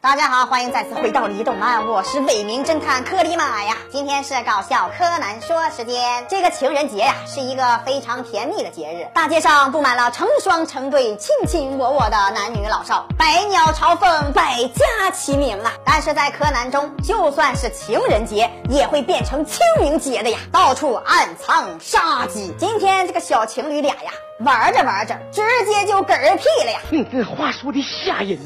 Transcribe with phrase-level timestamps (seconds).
[0.00, 3.76] 大家好，欢迎再次回到李动漫，我是伪名侦探柯里马呀。
[3.90, 6.24] 今天是搞笑柯南说时间。
[6.28, 15.72] 这个情人节呀，是一个非常甜蜜的节日，大街上布满了成双成对、卿卿我我的男女老少，百鸟朝凤，百家齐鸣啊。
[15.84, 22.54] 但是在柯南中，就算是情人节，也会变成清明节的呀，到处暗藏杀机。
[22.56, 26.78] 今天这个小情侣俩呀，玩着玩着，直接就嗝屁了呀。
[26.90, 28.38] 你这话说的吓人。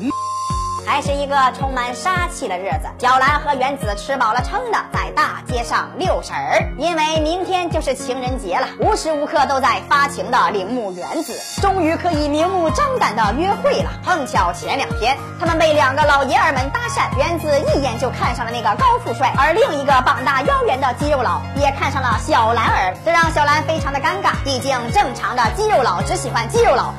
[0.86, 2.88] 还是一个充满杀气的日子。
[2.98, 13.90] 小兰和原子吃饱了撑的，在大街上遛神儿，因为明天就是情人节了，无时无刻都在发情的铃木原子，终于可以明目张胆的约会了。
[14.04, 24.32] 碰巧前两天，他们被两个老爷儿们搭讪，原子一眼就看上了那个高富帅，而另一个膀大腰圆的肌肉佬也看上了小兰儿，这让小兰非常的尴尬。
[24.44, 26.92] 毕竟正常的肌肉佬只喜欢肌肉佬。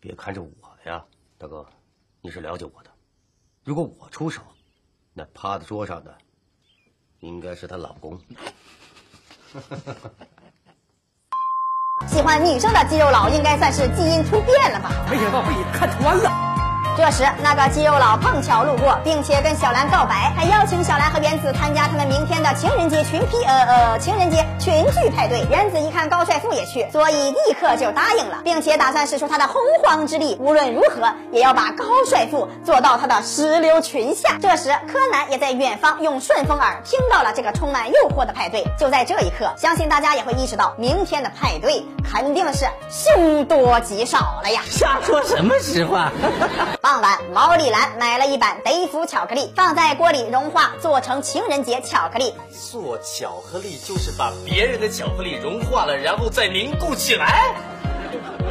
[0.00, 0.48] 别看着我
[0.90, 1.02] 呀，
[1.38, 1.66] 大哥，
[2.22, 2.90] 你是了解我的。
[3.66, 4.40] 如果我出手，
[5.12, 6.16] 那趴在桌上的
[7.18, 8.16] 应该是她老公。
[12.06, 15.04] 喜欢女生的肌肉佬应该算是基因突变了吧？
[15.10, 16.45] 没想到被你看穿了。
[16.96, 25.46] 这时，那个肌肉佬碰巧路过，并且跟小兰告白，还邀请小兰和原子参加他们明天的情人节群批呃呃情人节群聚派对。
[25.50, 34.38] 原子一看高帅富也去，所以立刻就答应了，并且打算使出他的洪荒之力，无论如何也要把高帅富做到他的石榴裙下。
[34.40, 38.64] 这时，柯南也在远方用顺风耳听到了这个充满诱惑的派对。
[38.78, 44.62] 就在这一刻，相信大家也会意识到，明天的派对肯定是凶多吉少了呀！
[44.70, 46.10] 瞎说什么实话？
[46.86, 52.32] 傍晚，毛利兰买了一板德芙巧克力，放在锅里融化，做成情人节巧克力。
[52.70, 57.52] 做巧克力就是把别人的巧克力融化了，然后再凝固起来。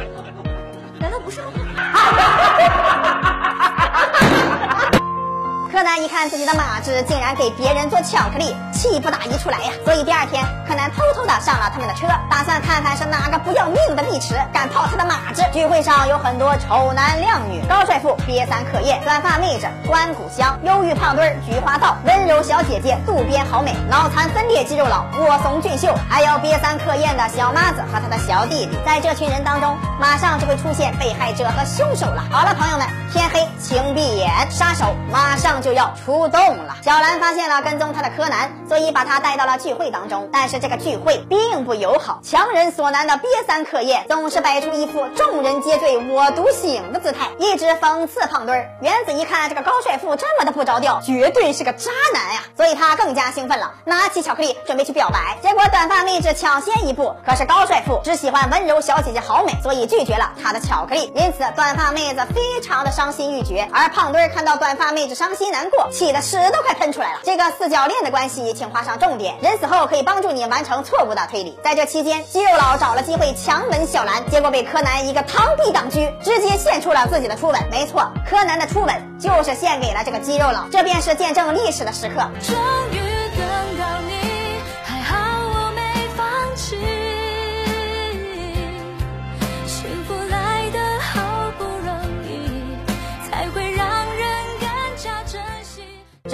[1.00, 1.46] 难道不是吗？
[5.72, 9.72] 柯南一看自己的马子竟然给别人做巧克力，气不打一处来呀！
[9.84, 15.42] 所以第二天，柯南偷偷的上了他们的车，打算看看是哪个不要命的碧池敢泡他的马子。
[15.52, 28.78] 聚会上有很多丑男靓女，高帅富、瘪三可叶、短发妹子、关谷香、忧郁胖墩、菊花道、温柔小姐姐、渡边好美、脑残分裂肌肉佬、卧松俊秀，还有瘪三可厌的小妈子和他的小弟弟。
[28.84, 32.22] 在这群人当中，马上就会出现被害者和凶手了。
[32.30, 35.46] 好了，朋友们，天黑请闭眼，杀手马上。
[35.62, 36.76] 就要出动了。
[36.82, 40.28] 小兰发现了跟踪她的柯南，所以把他带到了聚会当中。
[40.32, 48.70] 但是这个聚会并不友好，强人所难的瘪三可厌总是摆出一副众人皆醉我独醒的姿态，一直讽刺胖墩儿。
[48.82, 55.38] 原子一看这个高帅富这么的不着调，绝对是个渣男呀，所以他更加兴奋了，拿起巧克力准备去表白。
[55.42, 61.10] 结果短发妹子抢先一步，可是高帅富只喜欢温柔小姐姐好美，所以拒绝了他的巧克力。
[61.14, 65.46] 因此短发妹子非常的伤心欲绝，而胖墩儿看到短发妹子伤心。
[65.46, 67.20] 难过，气的屎都快喷出来了。
[67.22, 69.36] 这个四角恋的关系，请画上重点。
[69.42, 71.56] 人死后可以帮助你完成错误的推理。
[71.62, 77.60] 在这期间，肌肉佬找了机会强吻小兰，结果被柯南一个螳臂挡车，直接献出了自己的初吻。
[77.70, 80.64] 没错，柯南的初吻就是献给了这个肌肉佬。
[80.72, 82.26] 这便是见证历史的时刻。
[82.42, 82.56] 终
[82.92, 83.15] 于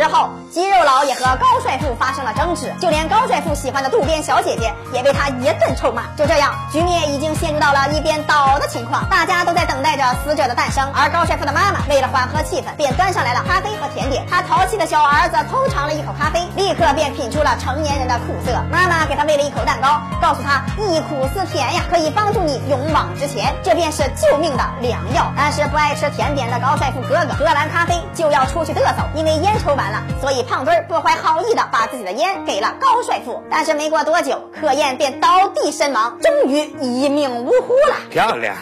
[0.02, 6.02] 之后，肌肉佬也和高帅富发生了争执，就连高帅富喜欢的渡边小姐姐也被他一顿臭骂。
[6.16, 10.90] 就这样，局面已经陷入到了一边倒的情况，大家都在等待着死者的诞生。
[10.92, 14.26] 而高帅富的妈妈为了缓和气氛，便端上来了咖啡和甜点。
[14.28, 18.60] 他淘气的小儿子偷尝了一口咖啡，立刻便品出了成年人的苦涩。
[18.72, 25.32] 妈妈给他喂了一口蛋糕，告诉他忆苦思甜呀，可以帮助你勇往直前，这便是救命的良药。
[25.36, 29.91] 但是不爱吃甜点的高帅富哥哥喝完咖啡就要出去嘚瑟，因为烟抽完。
[30.20, 37.96] 所以胖墩儿不怀好意的把自己的烟给了高帅富，但是没过多久，柯燕便倒地身亡，终于一命呜呼了。
[38.10, 38.56] 漂亮。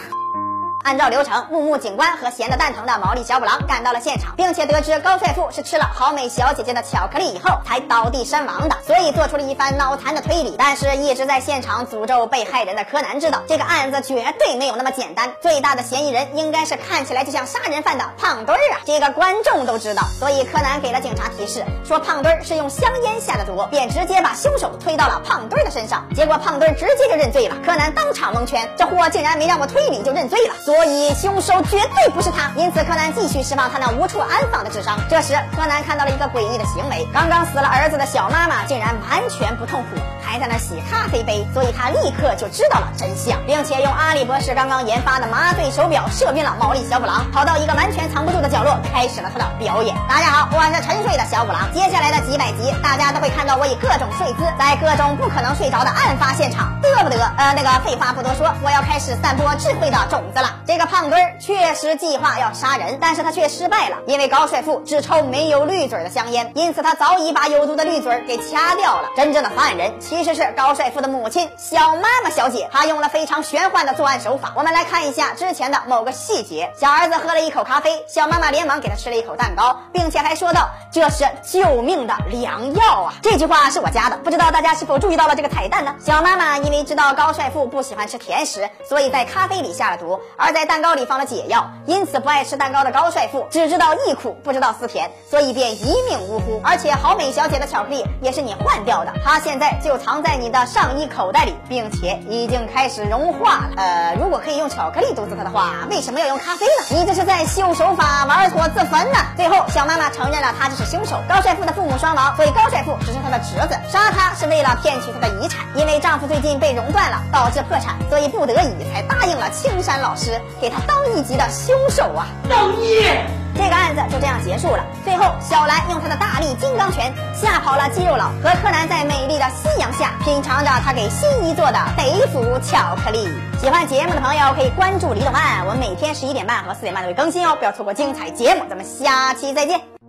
[0.83, 10.55] 按照流程，木木警官和闲得蛋疼的毛利小五郎赶到了现场，并且得知高帅富是吃了好美小姐姐的巧克力以后才倒地身亡的，所以做出了一番脑残的推理。
[10.57, 18.81] 但是，一直在现场诅咒被害人的柯南知道，这个案子绝对没有那么简单，最大的嫌疑人应该是看起来就像杀人犯的胖墩儿啊！
[18.85, 26.05] 这个观众都知道，所以柯南给了警察提示，说胖墩儿是用香烟下的毒，便直接把凶手推到了胖墩儿的身上。
[26.15, 30.55] 结果胖墩儿直接就认罪了，柯南当场蒙圈，这货竟然没让我推理就认罪了。
[30.71, 32.49] 所以凶手绝对不是他。
[32.55, 34.97] 因此，柯南继续释放他那无处安放的智商。
[35.09, 39.99] 这时，柯南看到了一个诡异的行为：刚刚死了儿子的小妈妈竟然完全不痛苦，
[40.31, 41.45] 还在那洗咖啡杯。
[41.53, 49.93] 所以他立刻就知道了真相，并且用阿里博士刚刚研发的麻醉手表射晕了毛利小五郎，跑到一个完全藏不住的角落，开始了他的表演。
[50.07, 51.67] 大家好，我是沉睡的小五郎。
[51.73, 57.17] 接下来的几百集，大家都会看到我以各种睡姿，在各种不可能睡着的案发现场，嘚不得？
[57.37, 60.55] 呃，那个废话不多说，我要开始散播智慧的种子了。
[60.65, 69.09] 这个胖墩儿确实计划要杀人，但是他却失败了，因为高帅富只抽没有绿嘴的香烟，因此他早已把有毒的绿嘴给掐掉了。
[69.15, 74.53] 真正的犯人其其实是高帅富的母亲小妈妈小姐，她用了非常玄幻的作案手法。
[74.55, 85.95] 我们来看一下之前的某个细节：小儿子喝了一口咖啡，小妈妈连忙给他吃了一口蛋糕，并且还说道：“这是救命的良药啊！”这句话是我加的，不知道大家是否注意到了这个彩蛋呢？
[86.05, 96.61] 小妈妈因为知道高帅富不喜欢吃甜食，所以在咖啡里下了毒，而在蛋糕里放了解药，因此不爱吃蛋糕的高帅富只知道忆苦，不知道思甜，所以便一命呜呼。
[96.63, 103.69] 而且好美小姐的巧克力也是你换掉的，她现在就藏藏在你的上衣口袋里，并且已经开始融化了。
[103.77, 106.99] 呃，如果可以用巧克力毒死他的话，为什么要用咖啡呢？
[106.99, 109.19] 你这是在秀手法，玩火自焚呢！
[109.37, 111.15] 最后，小妈妈承认了他就是凶手。
[111.29, 115.65] 高帅富的父母双亡，所以高帅富只是他的侄子，杀他是为了骗取他的遗产。
[115.75, 122.27] 因为丈夫最近被熔断了，导致破产，所以不得已才答应了青山老师，给他当一级的凶手啊！
[122.49, 123.40] 造孽！
[123.55, 124.83] 这个案子就这样结束了。
[125.03, 133.27] 最后，小兰用她的大力金刚拳吓跑了肌肉佬，和柯南在美丽的夕阳下品尝着他给新一做的北府巧克力。
[133.59, 138.61] 喜欢节目的朋友可以关注李董案，我们每天十一点半和四点半都会更新哦，不要错过精彩节目。
[138.69, 140.00] 咱们下期再见。